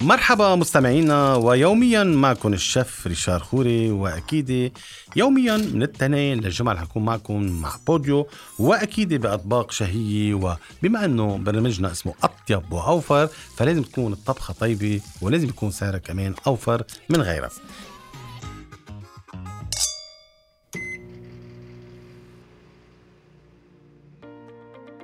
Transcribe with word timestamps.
مرحبا 0.00 0.54
مستمعينا 0.54 1.34
ويوميا 1.34 2.04
معكم 2.04 2.52
الشيف 2.52 3.06
ريشار 3.06 3.40
خوري 3.40 3.90
وأكيد 3.90 4.72
يوميا 5.16 5.56
من 5.56 5.82
الاثنين 5.82 6.40
للجمعة 6.40 6.72
رح 6.72 6.82
أكون 6.82 7.04
معكم 7.04 7.42
مع 7.42 7.76
بوديو 7.86 8.26
وأكيد 8.58 9.14
بأطباق 9.14 9.70
شهية 9.70 10.34
وبما 10.34 11.04
إنه 11.04 11.36
برنامجنا 11.38 11.92
اسمه 11.92 12.14
أطيب 12.22 12.72
وأوفر 12.72 13.26
فلازم 13.56 13.82
تكون 13.82 14.12
الطبخة 14.12 14.54
طيبة 14.54 15.00
ولازم 15.20 15.48
يكون 15.48 15.70
سعرها 15.70 15.98
كمان 15.98 16.34
أوفر 16.46 16.82
من 17.08 17.20
غيرها. 17.22 17.50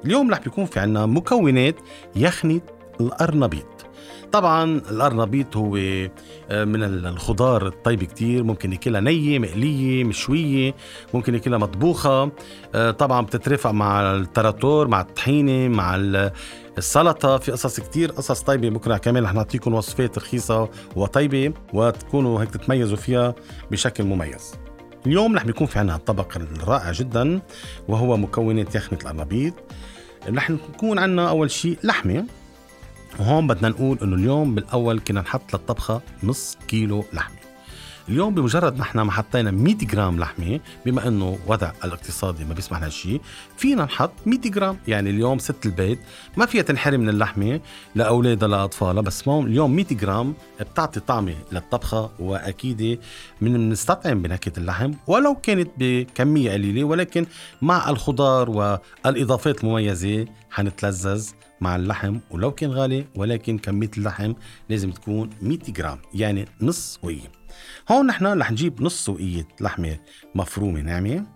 اليوم 0.04 0.30
رح 0.30 0.38
بيكون 0.38 0.64
في 0.66 0.80
عنا 0.80 1.06
مكونات 1.06 1.76
يخنة 2.16 2.60
القرنبيط 3.00 3.66
طبعا 4.32 4.80
القرنبيط 4.90 5.56
هو 5.56 5.76
آه، 5.76 6.64
من 6.64 6.82
الخضار 6.82 7.66
الطيبة 7.66 8.06
كتير 8.06 8.44
ممكن 8.44 8.72
ياكلها 8.72 9.00
نية 9.00 9.38
مقلية 9.38 10.04
مشوية 10.04 10.74
ممكن 11.14 11.34
ياكلها 11.34 11.58
مطبوخة. 11.58 12.30
آه، 12.74 12.90
طبعا 12.90 13.20
بتترافق 13.26 13.70
مع 13.70 14.14
التراتور 14.14 14.88
مع 14.88 15.00
الطحينة 15.00 15.68
مع 15.68 15.96
السلطة. 16.78 17.38
في 17.38 17.52
قصص 17.52 17.80
كتير 17.80 18.10
قصص 18.10 18.40
طيبة 18.40 18.68
بكرة 18.70 18.96
كمان 18.96 19.24
رح 19.24 19.34
نعطيكم 19.34 19.74
وصفات 19.74 20.18
رخيصة 20.18 20.68
وطيبة 20.96 21.52
وتكونوا 21.72 22.42
هيك 22.42 22.50
تتميزوا 22.50 22.96
فيها 22.96 23.34
بشكل 23.70 24.04
مميز. 24.04 24.54
اليوم 25.06 25.36
رح 25.36 25.44
بيكون 25.44 25.66
في 25.66 25.78
عنا 25.78 25.96
الطبق 25.96 26.36
الرائع 26.36 26.92
جدا 26.92 27.40
وهو 27.88 28.16
مكونات 28.16 28.74
يخنة 28.74 28.98
القرنبيط 29.02 29.54
رح 30.28 30.50
نكون 30.50 30.98
عنا 30.98 31.28
أول 31.28 31.50
شيء 31.50 31.78
لحمة. 31.82 32.26
وهون 33.18 33.46
بدنا 33.46 33.68
نقول 33.68 33.98
إنه 34.02 34.16
اليوم 34.16 34.54
بالأول 34.54 35.00
كنا 35.00 35.20
نحط 35.20 35.54
للطبخة 35.54 36.00
نص 36.22 36.58
كيلو 36.68 37.04
لحمة. 37.12 37.43
اليوم 38.08 38.34
بمجرد 38.34 38.78
نحن 38.78 39.00
ما 39.00 39.12
حطينا 39.12 39.50
100 39.50 39.74
جرام 39.74 40.18
لحمة 40.18 40.60
بما 40.86 41.08
إنه 41.08 41.38
وضع 41.46 41.72
الاقتصادي 41.84 42.44
ما 42.44 42.54
بيسمح 42.54 42.80
لهالشيء 42.80 43.20
فينا 43.56 43.84
نحط 43.84 44.12
100 44.26 44.38
جرام. 44.38 44.78
يعني 44.88 45.10
اليوم 45.10 45.38
ست 45.38 45.66
البيت 45.66 45.98
ما 46.36 46.46
فيها 46.46 46.62
تنحرم 46.62 47.00
من 47.00 47.08
اللحمة 47.08 47.60
لأولادها 47.94 48.48
لأطفالها 48.48 49.02
بس 49.02 49.28
اليوم 49.28 49.76
100 49.76 49.86
جرام 49.90 50.34
بتعطي 50.60 51.00
طعمة 51.00 51.34
للطبخة 51.52 52.10
وأكيد 52.18 53.00
من 53.40 53.70
نستطعم 53.70 54.22
بنكهة 54.22 54.52
اللحم 54.58 54.92
ولو 55.06 55.34
كانت 55.34 55.70
بكمية 55.78 56.52
قليلة 56.52 56.84
ولكن 56.84 57.26
مع 57.62 57.90
الخضار 57.90 58.50
والإضافات 58.50 59.64
المميزة 59.64 60.26
حنتلذذ. 60.50 61.28
مع 61.60 61.76
اللحم 61.76 62.18
ولو 62.30 62.50
كان 62.50 62.70
غالي 62.70 63.06
ولكن 63.16 63.58
كمية 63.58 63.90
اللحم 63.98 64.32
لازم 64.68 64.90
تكون 64.90 65.30
100 65.42 65.58
جرام 65.58 65.98
يعني 66.14 66.48
نص 66.60 66.98
وقيه 67.02 67.32
هون 67.90 68.06
نحن 68.06 68.26
رح 68.26 68.52
نجيب 68.52 68.82
نص 68.82 69.08
وقية 69.08 69.48
لحمة 69.60 69.98
مفرومة 70.34 70.80
ناعمة. 70.80 71.26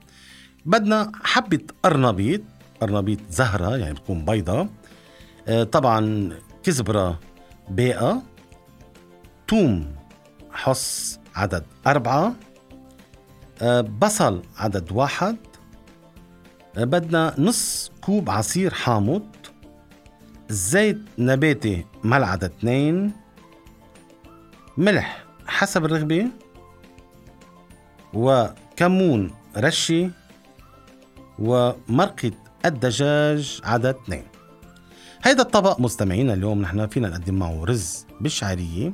بدنا 0.66 1.12
حبة 1.24 1.60
قرنبيط 1.82 2.40
قرنبيط 2.80 3.18
زهرة 3.30 3.76
يعني 3.76 3.94
بتكون 3.94 4.24
بيضة. 4.24 4.68
آه 5.48 5.64
طبعا 5.64 6.30
كزبرة 6.62 7.20
باقة. 7.70 8.22
توم 9.48 9.94
حص 10.50 11.18
عدد 11.34 11.64
أربعة. 11.86 12.34
آه 13.62 13.80
بصل 13.80 14.42
عدد 14.56 14.92
واحد. 14.92 15.36
آه 16.76 16.84
بدنا 16.84 17.34
نص 17.38 17.90
كوب 18.00 18.30
عصير 18.30 18.74
حامض. 18.74 19.26
زيت 20.50 20.98
نباتي 21.18 21.84
ملعقة 22.04 22.46
اثنين 22.46 23.12
ملح 24.76 25.24
حسب 25.46 25.84
الرغبة 25.84 26.26
وكمون 28.14 29.30
رشي 29.56 30.10
ومرقة 31.38 32.32
الدجاج 32.64 33.60
عدد 33.64 33.86
اثنين 33.86 34.24
هيدا 35.22 35.42
الطبق 35.42 35.80
مستمعينا 35.80 36.34
اليوم 36.34 36.62
نحن 36.62 36.86
فينا 36.86 37.08
نقدم 37.08 37.34
معه 37.34 37.64
رز 37.64 38.06
بالشعرية 38.20 38.92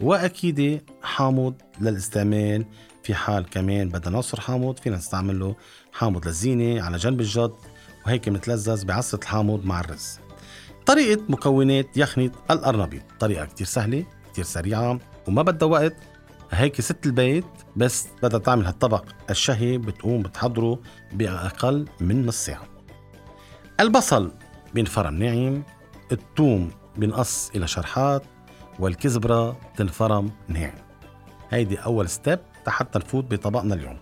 وأكيد 0.00 0.82
حامض 1.02 1.54
للاستعمال. 1.80 2.66
في 3.02 3.14
حال 3.14 3.50
كمان 3.50 3.88
بدنا 3.88 4.10
نعصر 4.10 4.40
حامض 4.40 4.78
فينا 4.78 4.96
نستعمل 4.96 5.40
له 5.40 5.56
حامض 5.92 6.26
للزينة 6.26 6.82
على 6.82 6.96
جنب 6.96 7.20
الجد 7.20 7.52
وهيك 8.06 8.28
بنتلذذ 8.28 8.84
بعصرة 8.84 9.18
الحامض 9.18 9.64
مع 9.64 9.80
الرز. 9.80 10.18
طريقة 10.86 11.22
مكونات 11.28 11.96
يخنة 11.96 12.30
القرنبيط 12.50 13.02
طريقة 13.20 13.44
كتير 13.44 13.66
سهلة 13.66 14.04
كتير 14.32 14.44
سريعة 14.44 14.98
وما 15.28 15.42
بدها 15.42 15.68
وقت. 15.68 15.96
هيك 16.50 16.80
ست 16.80 17.06
البيت 17.06 17.44
بس 17.76 18.08
بدها 18.22 18.38
تعمل 18.38 18.66
هالطبق. 18.66 19.04
الشهي 19.30 19.78
بتقوم 19.78 20.22
بتحضره 20.22 20.78
بأقل 21.12 21.88
من 22.00 22.26
نص 22.26 22.44
ساعة. 22.44 22.64
البصل 23.80 24.32
بينفرم 24.74 25.14
ناعم 25.14 25.62
الثوم 26.12 26.70
بينقص 26.96 27.50
إلى 27.54 27.66
شرحات 27.66 28.22
والكزبرة 28.78 29.56
تنفرم 29.76 30.30
ناعم. 30.48 30.74
هيدي 31.50 31.76
أول 31.76 32.08
ستيب 32.08 32.38
حتى 32.66 32.98
نفوت 32.98 33.24
بطبقنا 33.24 33.74
اليوم. 33.74 33.98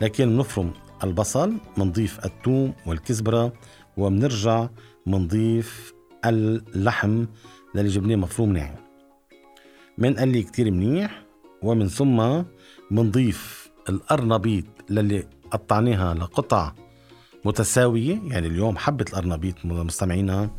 لكن 0.00 0.36
نفرم 0.36 0.72
البصل 1.04 1.54
منضيف 1.76 2.24
الثوم 2.24 2.74
والكزبرة 2.86 3.52
وبنرجع 3.96 4.68
منضيف 5.06 5.92
اللحم 6.24 7.26
اللي 7.76 7.88
جبناه 7.88 8.16
مفروم 8.16 8.52
ناعم. 8.52 8.74
منقلي 9.98 10.42
كتير 10.42 10.70
منيح 10.70 11.22
ومن 11.62 11.88
ثم 11.88 12.42
منضيف 12.90 13.70
القرنبيط 13.88 14.64
للي 14.90 15.26
قطعناها 15.50 16.14
لقطع 16.14 16.72
متساوية. 17.44 18.20
يعني 18.24 18.46
اليوم 18.46 18.76
حبة 18.76 19.04
القرنبيط 19.08 19.54
مستمعينا 19.64 20.50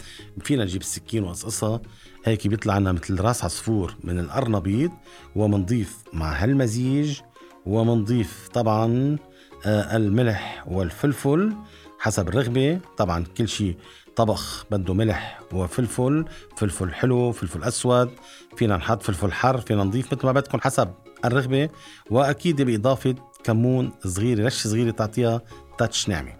فينا 0.41 0.63
نجيب 0.63 0.81
السكين 0.81 1.23
ونقصقصها 1.23 1.81
هيك 2.25 2.47
بيطلع 2.47 2.77
لنا 2.77 2.91
مثل 2.91 3.21
راس 3.21 3.43
عصفور 3.43 3.95
من 4.03 4.19
القرنبيط 4.19 4.91
ومنضيف 5.35 6.03
مع 6.13 6.43
هالمزيج 6.43 7.19
ومنضيف 7.65 8.49
طبعا 8.53 9.17
آه، 9.65 9.95
الملح 9.97 10.63
والفلفل. 10.67 11.53
حسب 11.99 12.27
الرغبة. 12.27 12.79
طبعا 12.97 13.23
كل 13.37 13.47
شيء 13.47 13.77
طبخ 14.15 14.65
بده 14.71 14.93
ملح 14.93 15.39
وفلفل 15.53 16.25
فلفل 16.57 16.93
حلو 16.93 17.31
فلفل 17.31 17.63
أسود 17.63 18.11
فينا 18.57 18.77
نحط 18.77 19.03
فلفل 19.03 19.31
حر 19.31 19.57
فينا 19.57 19.83
نضيف 19.83 20.13
مثل 20.13 20.25
ما 20.25 20.31
بدكم 20.31 20.59
حسب 20.61 20.89
الرغبة. 21.25 21.69
وأكيد 22.09 22.61
بإضافة 22.61 23.15
كمون 23.43 23.91
صغير 24.05 24.45
رش 24.45 24.67
صغيرة 24.67 24.91
تعطيها 24.91 25.41
تاتش 25.77 26.09
ناعمة. 26.09 26.33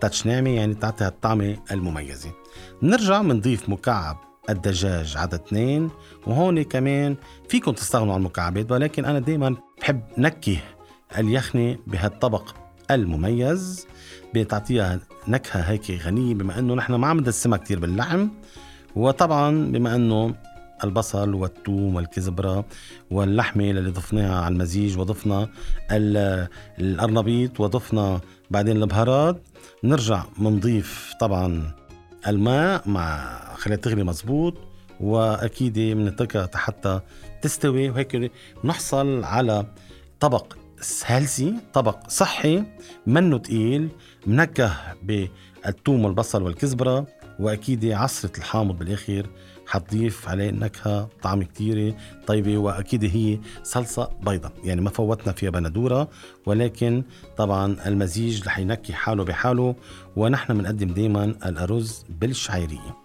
تاتش 0.00 0.26
ناعمة 0.26 0.50
يعني 0.50 0.74
تعطيها 0.74 1.08
الطعمة 1.08 1.56
المميزة. 1.70 2.30
نرجع 2.82 3.22
بنضيف 3.22 3.68
مكعب 3.68 4.16
الدجاج 4.50 5.16
عدد 5.16 5.34
اثنين. 5.34 5.90
وهون 6.26 6.62
كمان 6.62 7.16
فيكم 7.48 7.72
تستغنوا 7.72 8.14
عن 8.14 8.20
المكعبات 8.20 8.72
ولكن 8.72 9.04
أنا 9.04 9.18
دايما 9.18 9.56
بحب 9.80 10.02
نكه 10.18 10.58
اليخنة 11.18 11.78
بهالطبق. 11.86 12.61
المميز 12.90 13.86
بتعطيها 14.34 15.00
نكهة 15.28 15.60
هيك 15.60 15.90
غنية 15.90 16.34
بما 16.34 16.58
إنه 16.58 16.74
نحن 16.74 16.94
ما 16.94 17.06
عم 17.06 17.20
ندسمها 17.20 17.58
كثير 17.58 17.78
باللحم 17.78 18.28
وطبعا 18.96 19.72
بما 19.72 19.94
إنه 19.94 20.34
البصل 20.84 21.34
والثوم 21.34 21.94
والكزبرة 21.94 22.64
واللحمة 23.10 23.70
اللي 23.70 23.90
ضفناها 23.90 24.40
على 24.40 24.52
المزيج 24.52 24.98
وضفنا 24.98 25.48
القرنبيط 26.80 27.60
وضفنا 27.60 28.20
بعدين 28.50 28.82
البهارات 28.82 29.42
نرجع 29.84 30.24
منضيف 30.38 31.12
طبعا 31.20 31.70
الماء 32.28 32.88
مع 32.88 33.38
خليها 33.56 33.76
تغلي 33.76 34.04
مزبوط 34.04 34.54
وأكيد 35.00 35.78
بنتركها 35.78 36.50
حتى 36.54 37.00
تستوي 37.42 37.90
وهيك 37.90 38.32
نحصل 38.64 39.24
على 39.24 39.66
طبق 40.20 40.56
هيلسي 41.06 41.54
طبق 41.72 42.08
صحي 42.08 42.64
منه 43.06 43.38
تقيل 43.38 43.88
منكه 44.26 44.76
بالثوم 45.02 46.04
والبصل 46.04 46.42
والكزبرة 46.42 47.06
وأكيد 47.38 47.84
عصرة 47.84 48.32
الحامض 48.38 48.78
بالآخر. 48.78 49.26
حتضيف 49.66 50.28
عليه 50.28 50.50
نكهة 50.50 51.08
طعم 51.22 51.42
كتيرة 51.42 51.96
طيبة 52.26 52.58
وأكيد 52.58 53.04
هي 53.04 53.38
صلصة 53.62 54.10
بيضة. 54.22 54.52
يعني 54.64 54.80
ما 54.80 54.90
فوتنا 54.90 55.32
فيها 55.32 55.50
بندورة 55.50 56.08
ولكن 56.46 57.04
طبعا 57.36 57.76
المزيج 57.86 58.44
رح 58.46 58.58
ينكي 58.58 58.92
حاله 58.92 59.24
بحاله 59.24 59.74
ونحن 60.16 60.58
بنقدم 60.58 60.88
دايما 60.88 61.24
الأرز 61.24 62.04
بالشعيرية. 62.08 62.96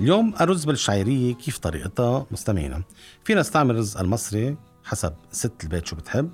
اليوم 0.00 0.34
الرز 0.40 0.64
بالشعيرية 0.64 1.34
كيف 1.34 1.58
طريقتها؟ 1.58 2.26
مستمعينا 2.30 2.82
فينا 3.24 3.40
نستعمل 3.40 3.76
رز 3.76 3.96
المصري. 3.96 4.56
حسب 4.84 5.12
ست 5.30 5.64
البيت 5.64 5.86
شو 5.86 5.96
بتحب. 5.96 6.30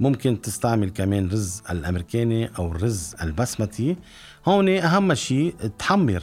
ممكن 0.00 0.40
تستعمل 0.40 0.90
كمان 0.90 1.28
رز 1.28 1.62
الأمريكاني 1.70 2.50
أو 2.58 2.72
الرز 2.72 3.14
البسمتي. 3.22 3.96
هون 4.46 4.68
أهم 4.68 5.14
شيء 5.14 5.54
تحمر 5.78 6.22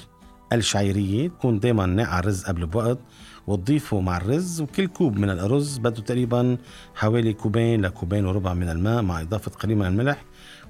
الشعيرية 0.54 1.28
تكون 1.28 1.60
دايما 1.60 1.86
ناقع 1.86 2.20
الرز 2.20 2.44
قبل 2.44 2.66
بوقت 2.66 3.00
وتضيفه 3.48 4.00
مع 4.00 4.18
الرز 4.18 4.62
وكل 4.62 4.88
كوب 4.88 5.18
من 5.18 5.30
الأرز 5.30 5.78
بده 5.78 6.02
تقريبا 6.02 6.58
حوالي 6.96 7.34
كوبين 7.34 7.82
لكوبين 7.82 8.26
وربع 8.26 8.54
من 8.54 8.70
الماء 8.70 9.02
مع 9.02 9.22
إضافة 9.22 9.52
قليل 9.52 9.78
من 9.78 9.86
الملح. 9.86 10.24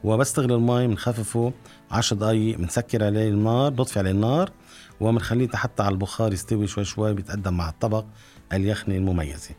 وبس 0.03 0.24
تغلي 0.24 0.51
المي 0.51 0.87
بنخففه 0.87 1.53
10 1.91 2.17
دقايق 2.17 2.57
بنسكر 2.57 3.03
عليه 3.03 3.29
النار 3.29 3.69
بنطفي 3.69 3.99
عليه 3.99 4.11
النار 4.11 4.51
وبنخليه 4.99 5.49
حتى 5.53 5.83
على 5.83 5.93
البخار 5.93 6.33
يستوي 6.33 6.67
شوي 6.67 6.85
شوي 6.85 7.13
بيتقدم 7.13 7.53
مع 7.57 7.69
الطبق 7.69 8.05
اليخنة 8.53 8.95
المميزة. 8.95 9.49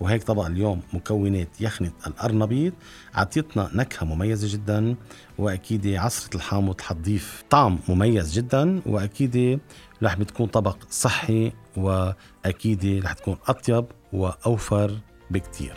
وهيك 0.00 0.22
طبق 0.22 0.46
اليوم 0.46 0.80
مكونات 0.92 1.60
يخنة 1.60 1.92
الأرنبيط 2.06 2.72
عطيتنا 3.14 3.70
نكهة 3.74 4.04
مميزة 4.04 4.52
جدا 4.52 4.96
وأكيد 5.38 5.86
عصرة 5.86 6.36
الحامض 6.36 6.80
حتضيف 6.80 7.42
طعم 7.50 7.78
مميز 7.88 8.32
جدا 8.32 8.80
وأكيد 8.86 9.60
رح 10.02 10.14
بتكون 10.14 10.46
طبق 10.46 10.76
صحي 10.90 11.52
وأكيد 11.76 13.04
رح 13.04 13.12
تكون 13.12 13.36
أطيب 13.48 13.84
وأوفر 14.12 14.98
بكتير. 15.30 15.74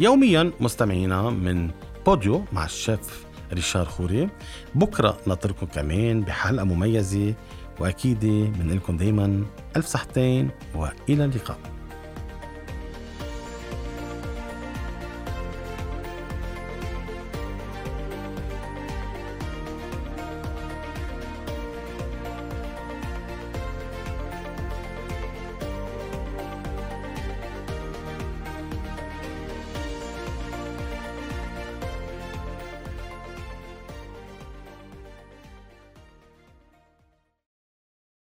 يوميا 0.00 0.52
مستمعينا 0.60 1.30
من 1.30 1.70
بوديو 2.06 2.44
مع 2.52 2.64
الشيف 2.64 3.26
ريشار 3.52 3.84
خوري. 3.84 4.28
بكرة 4.74 5.18
نطركم 5.26 5.66
كمان 5.66 6.20
بحلقة 6.20 6.64
مميزة 6.64 7.34
وأكيد 7.80 8.24
من 8.24 8.70
لكم 8.74 8.96
دايما 8.96 9.44
ألف 9.76 9.86
صحتين 9.86 10.50
وإلى 10.74 11.24
اللقاء. 11.24 11.73